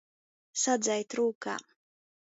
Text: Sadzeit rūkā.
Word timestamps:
Sadzeit 0.61 1.17
rūkā. 1.21 1.57